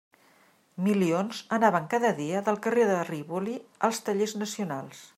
[0.85, 3.57] Milions anaven cada dia del carrer de Rivoli
[3.91, 5.09] als tallers nacionals.